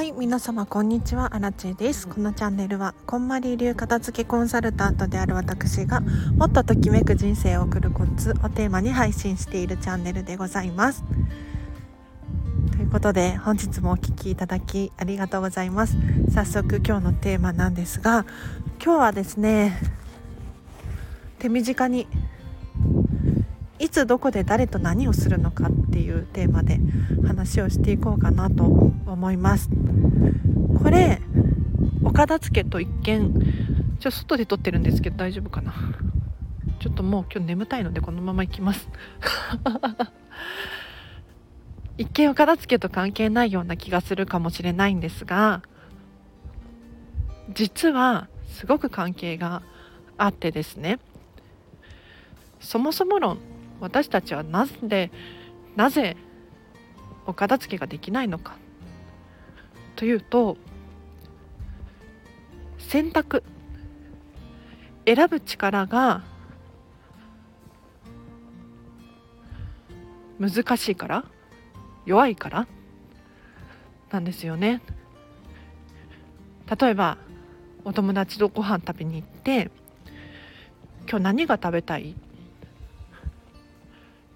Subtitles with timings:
[0.00, 1.36] はい皆様こんにちは。
[1.36, 2.08] アラチェです。
[2.08, 6.00] このチャンネルはこんまり流片付けコンサルタントである私が
[6.38, 11.04] もっとときめく人生を送るコツをテーマに配信しているチャンネルでございます。
[12.78, 15.98] ということで本日もお聴きいただきありがとうございます。
[16.32, 18.24] 早速今日のテーマなんですが
[18.82, 19.78] 今日はですね
[21.38, 22.06] 手短に
[23.80, 26.78] いつどこで誰と何をするのかっていうテーマで
[27.26, 29.70] 話をしていこうかなと思います。
[30.82, 31.20] これ
[32.04, 33.32] お片付けと一見
[33.98, 35.72] ちょ外で撮ってるんですけど大丈夫かな。
[36.78, 38.86] ちょっともう今日眠たいのでこのまま行きます。
[41.96, 45.62] 一見お片付けと関係ないような気がするかもしれないんですが
[47.52, 49.62] 実はすごく関係が
[50.18, 50.98] あってですね。
[52.60, 53.38] そもそも論
[53.80, 55.10] 私たちはなぜ
[55.76, 56.16] なぜ
[57.26, 58.56] お片付けができないのか。
[59.96, 60.56] というと
[62.78, 63.42] 選択。
[65.06, 66.22] 選ぶ力が
[70.38, 71.24] 難しいから
[72.06, 72.66] 弱いから
[74.12, 74.82] なんですよね。
[76.80, 77.18] 例えば
[77.84, 79.70] お友達とご飯食べに行って
[81.08, 82.14] 今日何が食べたい？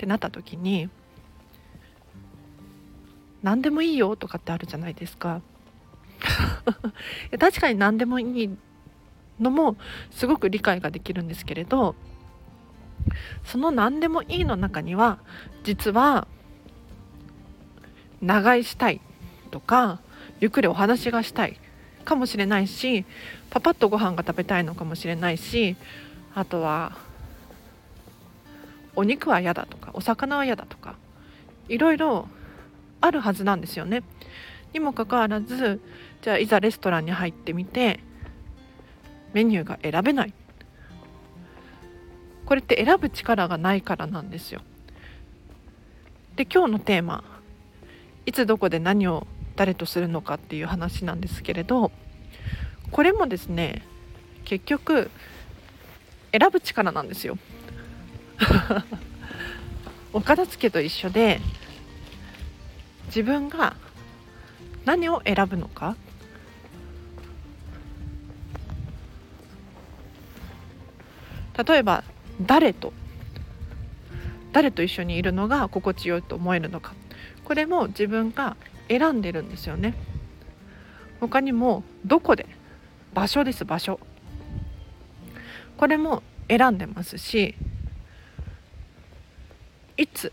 [0.00, 0.88] ってなった時に
[3.42, 5.42] 何でもいいよとかってあるじゃないですか。
[7.38, 8.50] 確かに何でもいい
[9.38, 9.76] のも
[10.10, 11.94] すごく理解ができるんですけれど
[13.44, 15.18] その何でもいいの中には
[15.64, 16.28] 実は
[18.20, 19.00] 長居したい
[19.50, 20.00] とか
[20.40, 21.58] ゆっくりお話がしたい
[22.04, 23.06] かもしれないし
[23.48, 25.76] パパッとご飯が食べたいのかもしれないし
[26.34, 26.98] あとは
[28.96, 30.96] お肉は嫌だとかお魚は嫌だとか
[31.68, 32.28] いろいろ
[33.00, 34.02] あるはずなんですよね。
[34.72, 35.80] にもかかわらず
[36.22, 38.00] じゃあいざレストランに入ってみて
[39.32, 40.34] メニューが選べない
[42.46, 44.60] これって選ぶ力がないからなんですよ。
[46.36, 47.24] で今日のテーマ
[48.26, 49.26] いつどこで何を
[49.56, 51.90] 誰とするのかっていう話なんですけれど
[52.90, 53.82] これもですね
[54.44, 55.10] 結局
[56.32, 57.38] 選ぶ力なんですよ。
[60.12, 61.40] お片付けと一緒で
[63.06, 63.76] 自分が
[64.84, 65.96] 何を選ぶのか
[71.66, 72.04] 例えば
[72.40, 72.92] 誰と
[74.52, 76.94] 誰と一緒にいるのが心地よいと思えるのか。
[77.44, 78.56] これも自分が
[78.88, 79.94] 選んでるんですよね。
[81.20, 82.46] 他にもどこで
[83.14, 84.00] 場所です場所。
[85.76, 87.54] これも選んでますし
[90.00, 90.32] いつ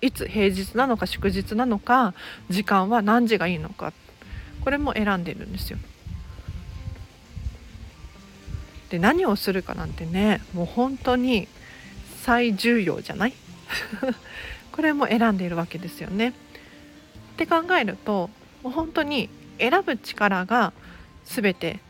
[0.00, 2.14] いつ平日なのか祝日なのか
[2.48, 3.92] 時間は何時がいいのか
[4.62, 5.78] これも選んでるんですよ。
[8.90, 11.48] で何をするかなんてねもう本当に
[12.22, 13.32] 最重要じゃない？
[14.70, 16.28] これも選んでいるわけですよね。
[16.28, 16.32] っ
[17.36, 18.30] て考えると
[18.62, 20.72] もう本当に選ぶ力が
[21.24, 21.80] 全て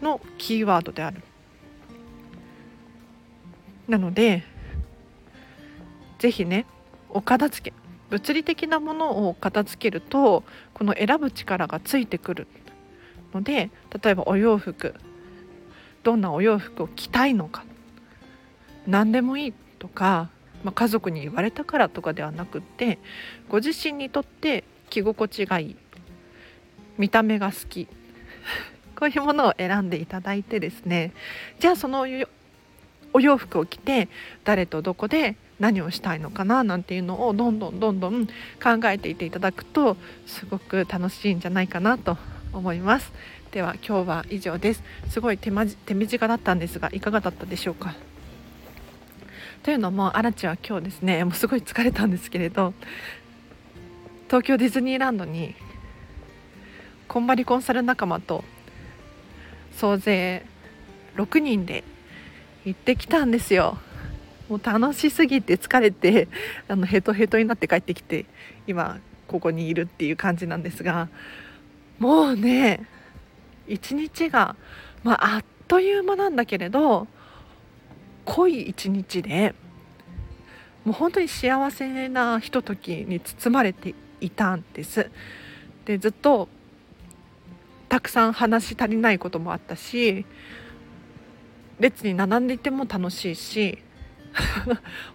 [0.00, 1.22] のキーワードである。
[3.88, 4.44] なので
[6.20, 6.66] 是非ね
[7.08, 7.76] お片付け
[8.10, 10.44] 物理的なものを片付けると
[10.74, 12.46] この選ぶ力がついてくる
[13.32, 13.70] ので
[14.02, 14.94] 例えばお洋服
[16.02, 17.64] どんなお洋服を着たいのか
[18.86, 20.28] 何でもいいとか、
[20.62, 22.98] まあ、家族に言われたからとかではなくって
[23.48, 25.76] ご自身にとって着心地がいい
[26.98, 27.86] 見た目が好き
[28.96, 31.12] こういうものを選んでいただいてですね
[31.60, 32.06] じゃあその
[33.12, 34.08] お洋服を着て
[34.44, 38.32] 誰とどこで何をしたいのかななんていうのをどんどんどんどん考
[38.86, 42.18] えていていただくとすごく楽しいんじゃないかなと
[42.52, 43.12] 思います。
[43.52, 44.82] では今日は以上です。
[45.08, 47.46] すごい手間手短だったんですがいかがだった？
[47.46, 47.94] でしょうか？
[49.62, 52.72] というのもアラチは今日ですねもうすごい疲れたんですけれど
[54.28, 55.54] 東京ディズニーランドに
[57.08, 58.44] こんまりコンサル仲間と
[59.76, 60.46] 総勢
[61.16, 61.84] 6人で
[62.64, 63.78] 行ってきたんですよ。
[64.50, 66.28] もう楽しすぎて疲れて
[66.68, 68.26] あのヘトヘトになって帰ってきて
[68.66, 68.98] 今
[69.28, 71.08] ここにいるっていう感じなんですが
[72.00, 72.84] もうね
[73.68, 74.56] 一日が、
[75.04, 77.06] まあ、あっという間なんだけれど
[78.24, 79.54] 濃い一日で
[80.84, 85.10] もう本当に幸せなひとときに包まれていたんです。
[85.84, 86.48] でずっと
[87.88, 90.24] たくさん話し足りないこともあったし
[91.78, 93.78] 列に並んでいても楽しいし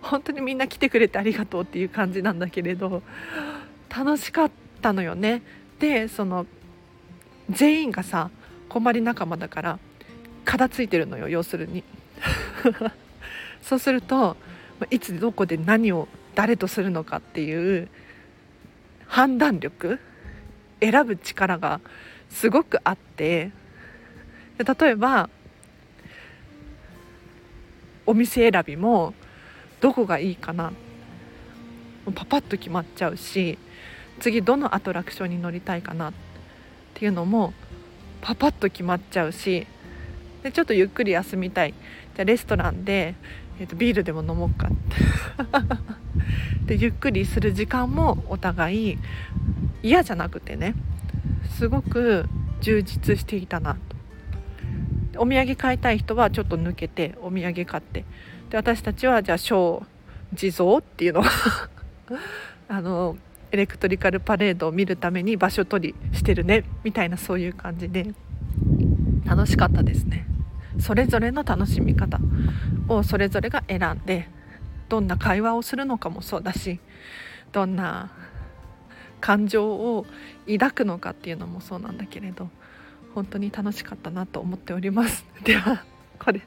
[0.02, 3.02] 本当にみんな来てくれてありがとうっていう感じなんだけれど
[3.96, 4.52] 楽しかっ
[4.82, 5.42] たのよね。
[5.80, 6.46] でその
[7.50, 8.30] 全員がさ
[8.70, 9.80] 困り仲間だから
[10.46, 11.84] 片付いてるのよ要するに
[13.62, 14.38] そうすると
[14.90, 17.90] いつどこで何を誰とするのかっていう
[19.08, 20.00] 判断力
[20.80, 21.80] 選ぶ力が
[22.30, 23.52] すごくあって
[24.58, 25.30] 例えば
[28.06, 29.14] お店選びも
[29.82, 30.74] どこがいいかな。
[32.14, 33.58] パパッと決まっちゃうし
[34.20, 36.12] 次どのアトラクションに乗りたいかな。
[36.12, 36.14] っ
[36.94, 37.54] ていうのも
[38.22, 39.68] パパッと決まっちゃうし
[40.44, 41.74] でちょっとゆっくり休みたい。
[42.16, 43.16] じゃレストランで、
[43.60, 44.68] えーと、ビールでも飲もうか。
[44.68, 44.72] っ
[46.68, 48.98] てでゆっくりする時間もお互い
[49.84, 50.74] 嫌じゃなくてね
[51.58, 52.26] すごく
[52.62, 53.95] 充実していたなと。
[55.18, 58.06] お土産買いたい人はちょっと抜けてお土産買って。
[58.50, 59.84] で私たちはじゃあ小
[60.34, 61.24] 地蔵っていうのを
[62.68, 63.18] あの
[63.52, 68.14] エレクトリカルパレードを見るために場所取りしてるねみたいなそういう感じで。
[69.26, 70.28] 楽しかったですね。
[70.80, 72.20] それぞれの楽しみ方
[72.88, 74.28] をそれぞれが選んで
[74.90, 76.80] どんな会話をするのかもそうだし
[77.54, 78.12] どんな
[79.22, 80.06] 感情を
[80.48, 82.50] 抱くのかっていうのもそうなんだけれど
[83.16, 85.26] 本当に楽しかったなと思っております。
[85.44, 85.84] では
[86.20, 86.42] これ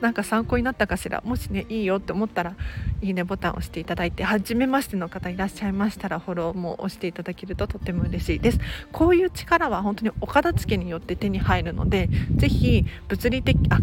[0.00, 1.22] なんか参考になったかしら？
[1.24, 2.54] もしねいいよって思ったら
[3.02, 8.58] いいねボタンを押していただいて初めましての方いらっしゃいましたらフォローも押していただけるととても嬉しいです。
[8.92, 13.78] こういう力は本当にお片付けによって手に入るのでぜひ物理的あ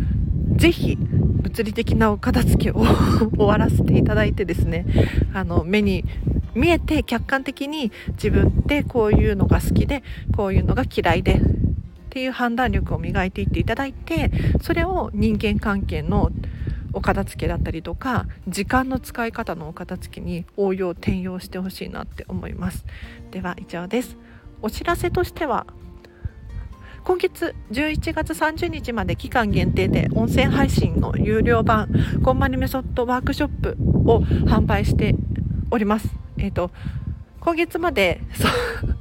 [0.56, 2.86] ぜひ物理的なお片付けを
[3.36, 4.86] 終わらせていただいてですね
[5.34, 6.06] あの目に
[6.56, 10.04] 見えて客観的に自分ってこういうのが好きで
[10.36, 11.42] こういうのが嫌いで
[12.14, 14.30] っていう判断力を磨いていっていただいて
[14.62, 16.30] それを人間関係の
[16.94, 22.86] お片付けだったりとか時間の使い方のお片付けに応用転用してほしいなって思います。
[23.32, 24.16] では以上です。
[24.62, 25.66] お知らせとしては
[27.04, 31.90] 今月11月30日まで期間限定で音声配信の有料版
[32.24, 33.76] コンマニメソッドワークショップ
[34.06, 35.16] を販売して
[35.72, 36.10] おります。
[36.38, 36.70] えっ、ー、と
[37.40, 38.93] 今月までそう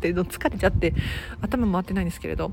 [0.00, 0.94] って疲れちゃって
[1.40, 2.52] 頭回ってないんですけれど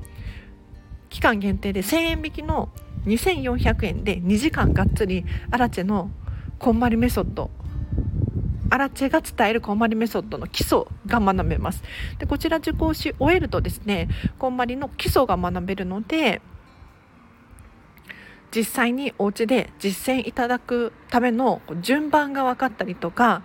[1.08, 2.68] 期間限定で1000円引きの
[3.06, 6.10] 2400円で2時間がっつりアラチェの
[6.58, 7.50] こんまりメソッド
[8.70, 11.82] アラチェが伝えるこんまりメソッドの基礎が学べます。
[12.18, 14.08] でこちら受講し終えるとですね
[14.38, 16.42] こんまりの基礎が学べるので
[18.54, 23.42] 実際にお家で実践いただくための順番が分かったりとか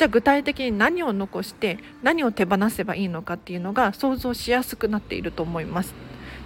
[0.00, 5.94] じゃあ具体的に何を残して何を手放せばいいのかっていうのが想像しやすくなっていると思います。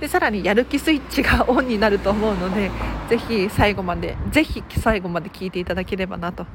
[0.00, 2.70] でさらにやる気スイッチがオンになると思うので
[3.08, 6.46] ぜひ最後までぜひ最後まで聞いていただければなと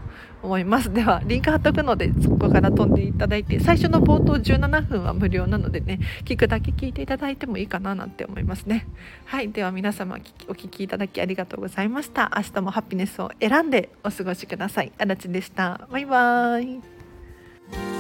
[0.42, 0.94] 思います。
[0.94, 8.88] ではリンク貼っとくのでそこから飛んでいただいて最初の冒頭17分は無料なのでね聞くだけ聞いていただいてもいいかななんて思いますね。
[9.26, 12.32] はいでは皆様お聞きいただきありがとうございました。
[12.36, 14.92] 明日もハピネスを選んでお過ごしください。
[14.98, 15.88] あらでした。
[15.92, 17.99] バイバーイ。